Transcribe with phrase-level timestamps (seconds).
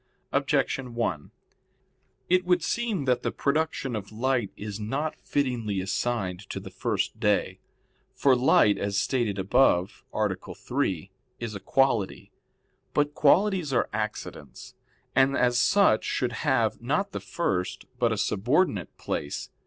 [0.31, 1.29] Objection 1:
[2.27, 7.19] It would seem that the production of light is not fittingly assigned to the first
[7.19, 7.59] day.
[8.15, 10.27] For light, as stated above (A.
[10.55, 12.31] 3), is a quality.
[12.95, 14.73] But qualities are accidents,
[15.15, 19.51] and as such should have, not the first, but a subordinate place.